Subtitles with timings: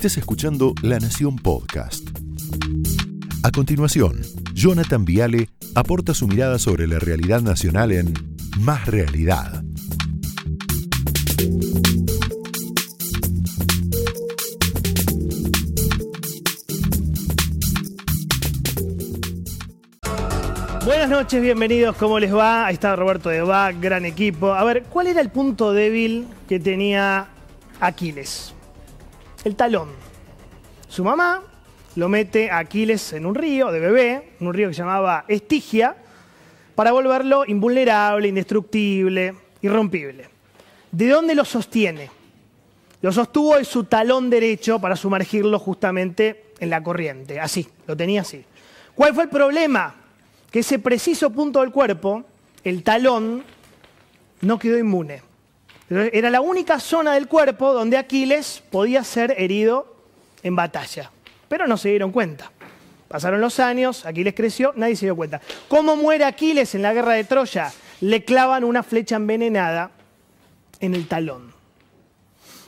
[0.00, 2.08] Estés escuchando La Nación Podcast.
[3.42, 4.22] A continuación,
[4.54, 8.14] Jonathan Viale aporta su mirada sobre la realidad nacional en
[8.60, 9.62] Más Realidad.
[20.86, 22.64] Buenas noches, bienvenidos, ¿cómo les va?
[22.64, 23.40] Ahí está Roberto de
[23.78, 24.54] gran equipo.
[24.54, 27.28] A ver, ¿cuál era el punto débil que tenía
[27.80, 28.54] Aquiles?
[29.44, 29.88] El talón.
[30.88, 31.42] Su mamá
[31.96, 35.24] lo mete a Aquiles en un río de bebé, en un río que se llamaba
[35.28, 35.96] Estigia,
[36.74, 40.28] para volverlo invulnerable, indestructible, irrompible.
[40.90, 42.10] ¿De dónde lo sostiene?
[43.02, 47.40] Lo sostuvo en su talón derecho para sumergirlo justamente en la corriente.
[47.40, 48.44] Así, lo tenía así.
[48.94, 49.94] ¿Cuál fue el problema?
[50.50, 52.24] que ese preciso punto del cuerpo,
[52.64, 53.44] el talón,
[54.40, 55.22] no quedó inmune.
[55.90, 59.96] Era la única zona del cuerpo donde Aquiles podía ser herido
[60.44, 61.10] en batalla.
[61.48, 62.52] Pero no se dieron cuenta.
[63.08, 65.40] Pasaron los años, Aquiles creció, nadie se dio cuenta.
[65.66, 67.72] ¿Cómo muere Aquiles en la guerra de Troya?
[68.02, 69.90] Le clavan una flecha envenenada
[70.78, 71.52] en el talón.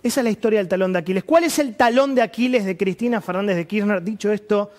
[0.00, 1.24] Esa es la historia del talón de Aquiles.
[1.24, 4.00] ¿Cuál es el talón de Aquiles de Cristina Fernández de Kirchner?
[4.00, 4.70] Dicho esto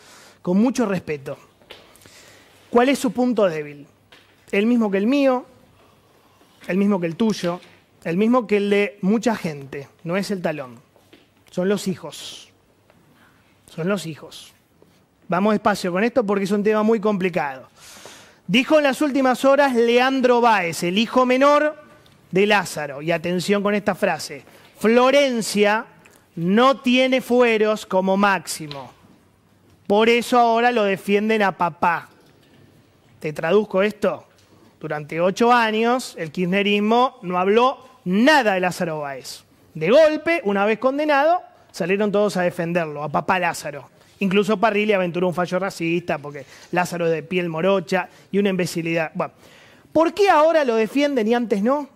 [0.42, 1.38] con mucho respeto.
[2.70, 3.86] ¿Cuál es su punto débil?
[4.52, 5.46] El mismo que el mío,
[6.68, 7.60] el mismo que el tuyo,
[8.04, 9.88] el mismo que el de mucha gente.
[10.04, 10.80] No es el talón,
[11.52, 12.50] son los hijos.
[13.68, 14.54] Son los hijos.
[15.28, 17.70] Vamos despacio con esto porque es un tema muy complicado.
[18.48, 21.76] Dijo en las últimas horas Leandro Báez, el hijo menor
[22.32, 23.02] de Lázaro.
[23.02, 24.44] Y atención con esta frase.
[24.80, 25.86] Florencia
[26.36, 28.92] no tiene fueros como máximo.
[29.86, 32.10] Por eso ahora lo defienden a papá.
[33.20, 34.26] Te traduzco esto.
[34.80, 39.44] Durante ocho años, el kirchnerismo no habló nada de Lázaro Báez.
[39.74, 43.90] De golpe, una vez condenado, salieron todos a defenderlo, a papá Lázaro.
[44.20, 49.12] Incluso Parrilli aventuró un fallo racista porque Lázaro es de piel morocha y una imbecilidad.
[49.14, 49.34] Bueno,
[49.94, 51.88] ¿por qué ahora lo defienden y antes no?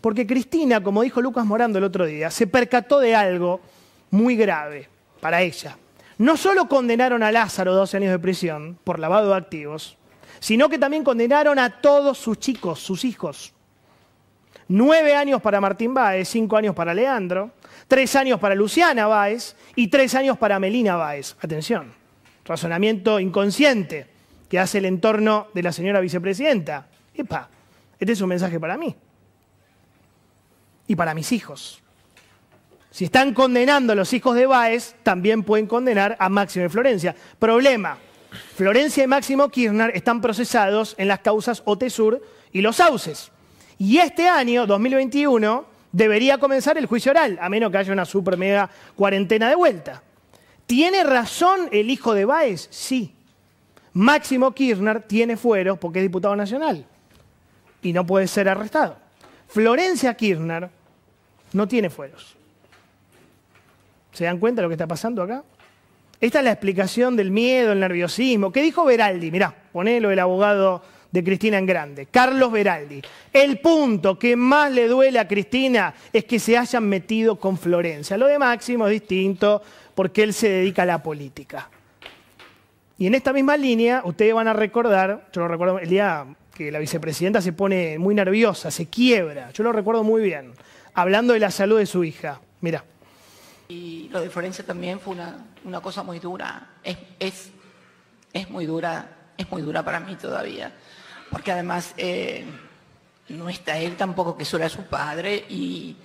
[0.00, 3.60] Porque Cristina, como dijo Lucas Morando el otro día, se percató de algo
[4.10, 4.88] muy grave
[5.20, 5.76] para ella.
[6.18, 9.96] No solo condenaron a Lázaro 12 años de prisión por lavado de activos,
[10.40, 13.52] sino que también condenaron a todos sus chicos, sus hijos.
[14.68, 17.52] Nueve años para Martín Báez, cinco años para Leandro,
[17.86, 21.36] tres años para Luciana Báez y tres años para Melina Báez.
[21.40, 21.92] Atención,
[22.44, 24.06] razonamiento inconsciente
[24.48, 26.86] que hace el entorno de la señora vicepresidenta.
[27.14, 27.48] Epa,
[27.98, 28.94] este es un mensaje para mí
[30.86, 31.82] y para mis hijos.
[32.90, 37.14] Si están condenando a los hijos de Báez, también pueden condenar a Máximo de Florencia.
[37.38, 37.96] Problema,
[38.54, 43.30] Florencia y Máximo Kirchner están procesados en las causas OTESUR y los sauces.
[43.78, 48.36] Y este año, 2021, debería comenzar el juicio oral, a menos que haya una super
[48.36, 50.02] mega cuarentena de vuelta.
[50.66, 52.68] ¿Tiene razón el hijo de Báez?
[52.70, 53.14] Sí.
[53.94, 56.84] Máximo Kirchner tiene fueros porque es diputado nacional
[57.82, 58.96] y no puede ser arrestado.
[59.48, 60.68] Florencia Kirchner
[61.52, 62.36] no tiene fueros.
[64.12, 65.42] ¿Se dan cuenta de lo que está pasando acá?
[66.20, 68.52] Esta es la explicación del miedo, el nerviosismo.
[68.52, 69.30] ¿Qué dijo Veraldi?
[69.30, 72.06] Mirá, ponelo el abogado de Cristina en grande.
[72.06, 73.02] Carlos Veraldi.
[73.32, 78.16] El punto que más le duele a Cristina es que se hayan metido con Florencia.
[78.16, 79.62] Lo de Máximo es distinto
[79.94, 81.68] porque él se dedica a la política.
[82.98, 86.72] Y en esta misma línea, ustedes van a recordar, yo lo recuerdo el día que
[86.72, 90.52] la vicepresidenta se pone muy nerviosa, se quiebra, yo lo recuerdo muy bien,
[90.94, 92.40] hablando de la salud de su hija.
[92.60, 92.84] Mira.
[93.68, 96.70] Y lo de Florencia también fue una, cosa muy dura.
[96.82, 97.50] Es, es,
[98.32, 100.70] es, muy dura, es muy dura para mí todavía.
[101.30, 102.44] Porque además eh,
[103.28, 105.96] no está él tampoco, que solo es su padre, y,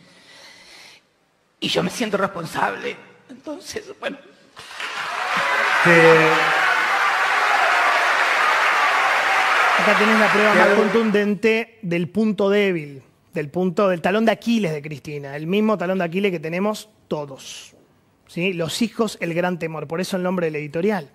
[1.59, 2.95] y yo me siento responsable.
[3.29, 4.17] Entonces, bueno.
[9.81, 14.71] Acá tenés la prueba más contundente del punto débil del punto del talón de Aquiles
[14.71, 17.73] de Cristina, el mismo talón de Aquiles que tenemos todos.
[18.27, 18.53] ¿sí?
[18.53, 21.09] Los hijos, el gran temor, por eso el nombre del editorial.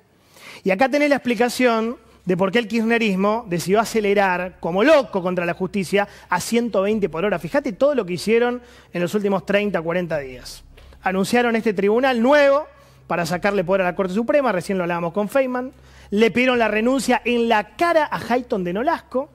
[0.65, 1.97] Y acá tenés la explicación
[2.29, 7.25] de por qué el kirchnerismo decidió acelerar como loco contra la justicia a 120 por
[7.25, 7.39] hora.
[7.39, 8.61] Fíjate todo lo que hicieron
[8.93, 10.63] en los últimos 30, 40 días.
[11.01, 12.67] Anunciaron este tribunal nuevo
[13.07, 15.73] para sacarle poder a la Corte Suprema, recién lo hablábamos con Feynman.
[16.11, 19.31] Le pidieron la renuncia en la cara a Hayton de Nolasco.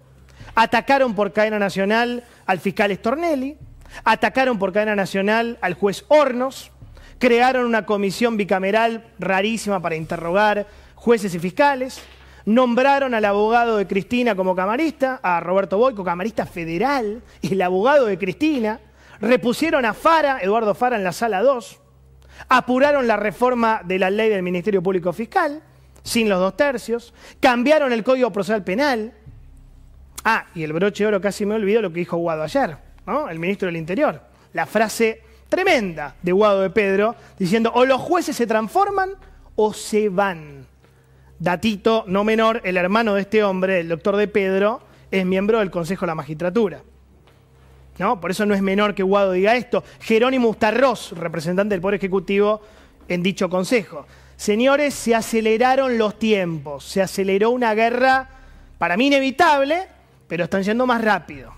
[0.53, 3.57] Atacaron por cadena nacional al fiscal Stornelli,
[4.03, 6.71] atacaron por cadena nacional al juez Hornos,
[7.17, 11.99] crearon una comisión bicameral rarísima para interrogar jueces y fiscales,
[12.45, 18.17] nombraron al abogado de Cristina como camarista, a Roberto Boico, camarista federal, el abogado de
[18.17, 18.79] Cristina,
[19.19, 21.79] repusieron a Fara, Eduardo Fara, en la sala 2,
[22.49, 25.61] apuraron la reforma de la ley del Ministerio Público Fiscal,
[26.03, 29.13] sin los dos tercios, cambiaron el Código Procesal Penal.
[30.25, 33.29] Ah, y el broche de oro casi me olvidó lo que dijo Guado ayer, ¿no?
[33.29, 34.21] el ministro del Interior.
[34.51, 39.11] La frase tremenda de Guado de Pedro, diciendo o los jueces se transforman
[39.55, 40.65] o se van.
[41.39, 44.81] Datito no menor, el hermano de este hombre, el doctor de Pedro,
[45.11, 46.81] es miembro del Consejo de la Magistratura.
[47.99, 48.19] ¿No?
[48.19, 49.83] Por eso no es menor que Guado diga esto.
[49.99, 52.61] Jerónimo Ustarroz, representante del Poder Ejecutivo
[53.07, 54.07] en dicho consejo.
[54.35, 58.29] Señores, se aceleraron los tiempos, se aceleró una guerra
[58.79, 59.87] para mí inevitable,
[60.27, 61.53] pero están yendo más rápido.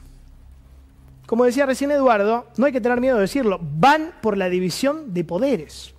[1.25, 5.13] Como decía recién Eduardo, no hay que tener miedo de decirlo, van por la división
[5.13, 5.94] de poderes.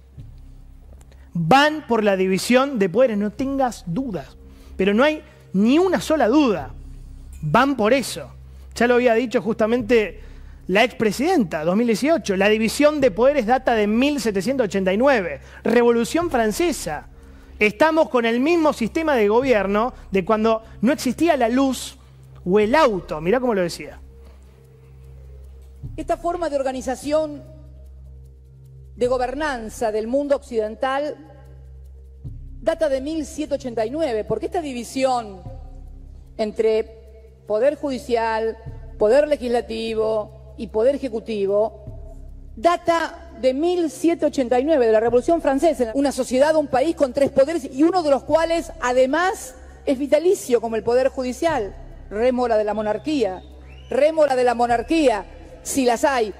[1.38, 4.38] Van por la división de poderes, no tengas dudas.
[4.74, 5.22] Pero no hay
[5.52, 6.70] ni una sola duda.
[7.42, 8.30] Van por eso.
[8.74, 10.20] Ya lo había dicho justamente
[10.68, 12.38] la expresidenta, 2018.
[12.38, 17.08] La división de poderes data de 1789, Revolución Francesa.
[17.58, 21.98] Estamos con el mismo sistema de gobierno de cuando no existía la luz
[22.46, 23.20] o el auto.
[23.20, 24.00] Mirá cómo lo decía.
[25.98, 27.42] Esta forma de organización
[28.96, 31.16] de gobernanza del mundo occidental
[32.60, 35.42] data de 1789, porque esta división
[36.36, 36.84] entre
[37.46, 38.56] poder judicial,
[38.98, 41.84] poder legislativo y poder ejecutivo
[42.56, 47.82] data de 1789, de la Revolución Francesa, una sociedad, un país con tres poderes y
[47.82, 49.54] uno de los cuales además
[49.84, 51.76] es vitalicio como el poder judicial,
[52.10, 53.42] rémora de la monarquía,
[53.90, 55.26] rémora de la monarquía,
[55.62, 56.32] si las hay.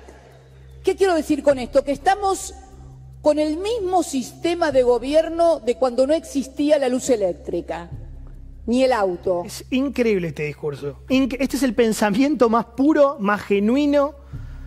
[0.86, 1.82] ¿Qué quiero decir con esto?
[1.82, 2.54] Que estamos
[3.20, 7.90] con el mismo sistema de gobierno de cuando no existía la luz eléctrica,
[8.66, 9.42] ni el auto.
[9.44, 11.00] Es increíble este discurso.
[11.08, 14.14] Este es el pensamiento más puro, más genuino,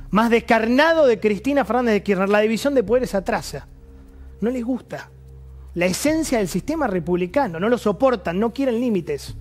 [0.10, 2.28] más descarnado de Cristina Fernández de Kirchner.
[2.28, 3.70] La división de poderes atrasa.
[4.42, 5.10] No les gusta.
[5.74, 9.36] La esencia del sistema republicano, no lo soportan, no quieren límites,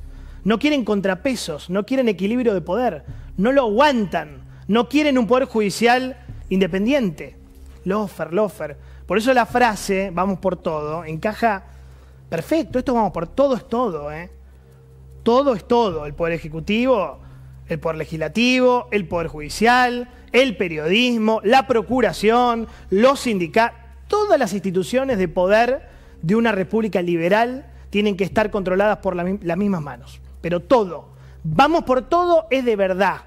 [0.45, 3.05] no quieren contrapesos, no quieren equilibrio de poder,
[3.37, 7.37] no lo aguantan, no quieren un poder judicial independiente.
[7.85, 8.77] Lofer, lofer.
[9.07, 11.65] Por eso la frase, vamos por todo, encaja
[12.29, 12.79] perfecto.
[12.79, 14.31] Esto vamos por todo es todo, ¿eh?
[15.23, 16.05] Todo es todo.
[16.07, 17.19] El poder ejecutivo,
[17.69, 23.79] el poder legislativo, el poder judicial, el periodismo, la procuración, los sindicatos,
[24.09, 25.89] todas las instituciones de poder
[26.23, 30.21] de una república liberal tienen que estar controladas por las mismas manos.
[30.41, 31.11] Pero todo,
[31.45, 33.23] vamos por todo es de verdad,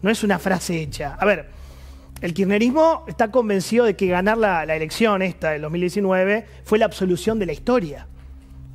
[0.00, 1.16] no es una frase hecha.
[1.18, 1.50] A ver,
[2.22, 7.38] el kirchnerismo está convencido de que ganar la, elección esta del 2019 fue la absolución
[7.38, 8.06] de la historia.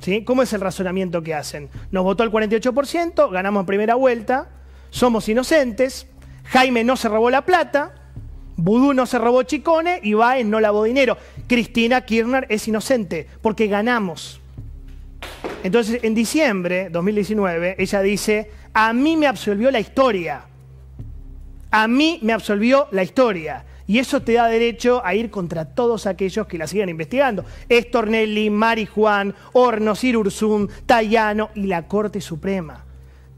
[0.00, 0.22] ¿Sí?
[0.22, 1.68] ¿Cómo es el razonamiento que hacen?
[1.90, 4.48] Nos votó el 48%, ganamos en primera vuelta,
[4.90, 6.06] somos inocentes,
[6.44, 7.94] Jaime no se robó la plata,
[8.56, 11.16] Vudú no se robó Chicone y Baez no lavó dinero.
[11.46, 14.40] Cristina Kirchner es inocente porque ganamos.
[15.62, 20.47] Entonces, en diciembre 2019, ella dice, a mí me absolvió la historia.
[21.70, 23.64] A mí me absolvió la historia.
[23.86, 27.46] Y eso te da derecho a ir contra todos aquellos que la sigan investigando.
[27.70, 32.84] Estornelli, Mari Juan, Hornos, Irursum, Tayano y la Corte Suprema.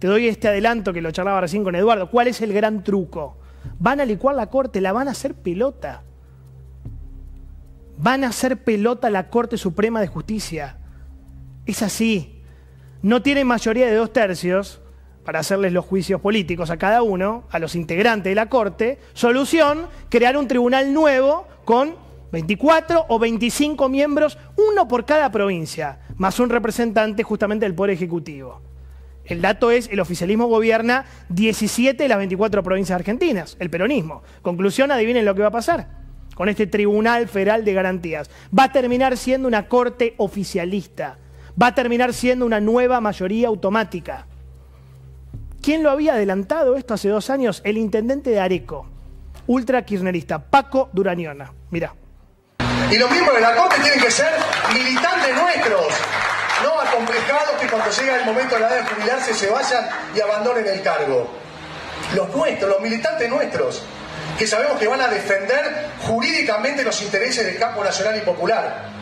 [0.01, 2.11] Te doy este adelanto que lo charlaba recién con Eduardo.
[2.11, 3.37] ¿Cuál es el gran truco?
[3.79, 6.03] Van a licuar la Corte, la van a hacer pelota.
[7.97, 10.79] Van a hacer pelota la Corte Suprema de Justicia.
[11.65, 12.43] Es así.
[13.03, 14.81] No tienen mayoría de dos tercios,
[15.25, 18.99] para hacerles los juicios políticos a cada uno, a los integrantes de la Corte.
[19.13, 21.95] Solución, crear un tribunal nuevo con
[22.33, 28.63] 24 o 25 miembros, uno por cada provincia, más un representante justamente del Poder Ejecutivo.
[29.25, 34.23] El dato es, el oficialismo gobierna 17 de las 24 provincias argentinas, el peronismo.
[34.43, 36.01] Conclusión, adivinen lo que va a pasar
[36.41, 38.31] con este Tribunal Federal de Garantías.
[38.57, 41.19] Va a terminar siendo una corte oficialista,
[41.61, 44.27] va a terminar siendo una nueva mayoría automática.
[45.63, 47.61] ¿Quién lo había adelantado esto hace dos años?
[47.65, 48.87] El intendente de Areco,
[49.47, 51.53] ultra kirchnerista, Paco Durañona.
[51.71, 51.95] Mirá.
[52.91, 54.33] Y los miembros de la Corte tienen que ser
[54.73, 55.87] militantes nuestros,
[56.65, 59.87] no acomplejados que cuando llega el momento de la edad de jubilarse se vayan
[60.17, 61.31] y abandonen el cargo.
[62.15, 63.83] Los nuestros, los militantes nuestros,
[64.39, 69.00] que sabemos que van a defender jurídicamente los intereses del campo nacional y popular.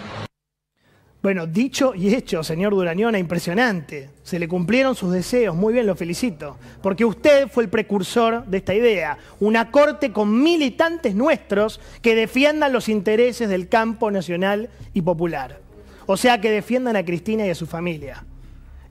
[1.21, 4.11] Bueno, dicho y hecho, señor Durañona, impresionante.
[4.23, 6.57] Se le cumplieron sus deseos, muy bien, lo felicito.
[6.81, 9.19] Porque usted fue el precursor de esta idea.
[9.41, 15.61] Una corte con militantes nuestros que defiendan los intereses del campo nacional y popular.
[16.07, 18.25] O sea, que defiendan a Cristina y a su familia.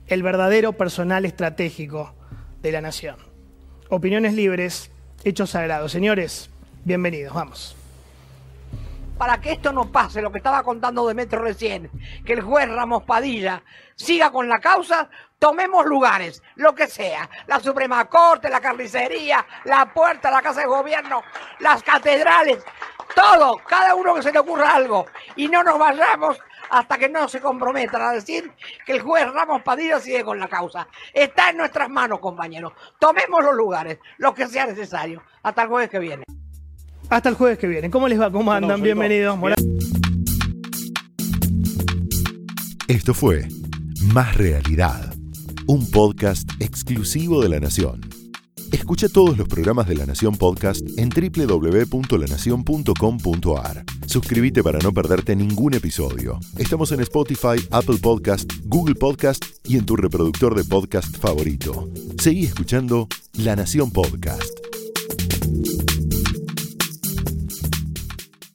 [0.06, 2.14] El verdadero personal estratégico
[2.62, 3.16] de la nación.
[3.88, 4.90] Opiniones libres,
[5.24, 5.92] hechos sagrados.
[5.92, 6.50] Señores,
[6.84, 7.77] bienvenidos, vamos.
[9.18, 11.90] Para que esto no pase, lo que estaba contando Demetrio recién,
[12.24, 13.62] que el juez Ramos Padilla
[13.96, 19.92] siga con la causa, tomemos lugares, lo que sea, la Suprema Corte, la carnicería, la
[19.92, 21.22] puerta, la Casa de Gobierno,
[21.58, 22.64] las catedrales,
[23.14, 26.38] todo, cada uno que se le ocurra algo, y no nos vayamos
[26.70, 28.52] hasta que no se comprometan a decir
[28.84, 30.86] que el juez Ramos Padilla sigue con la causa.
[31.12, 32.74] Está en nuestras manos, compañeros.
[32.98, 35.22] Tomemos los lugares, lo que sea necesario.
[35.42, 36.24] Hasta el jueves que viene.
[37.10, 37.90] Hasta el jueves que viene.
[37.90, 38.30] ¿Cómo les va?
[38.30, 38.80] ¿Cómo andan?
[38.82, 39.36] Bienvenidos.
[42.86, 43.48] Esto fue
[44.12, 45.14] Más Realidad,
[45.66, 48.02] un podcast exclusivo de La Nación.
[48.72, 53.84] Escucha todos los programas de La Nación Podcast en www.lanacion.com.ar.
[54.06, 56.38] Suscríbete para no perderte ningún episodio.
[56.58, 61.88] Estamos en Spotify, Apple Podcast, Google Podcast y en tu reproductor de podcast favorito.
[62.18, 64.44] Seguí escuchando La Nación Podcast.